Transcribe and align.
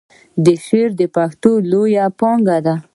شعر 0.65 0.89
د 0.99 1.01
پښتو 1.15 1.51
لویه 1.71 2.05
پانګه 2.19 2.57
ده. 2.65 2.75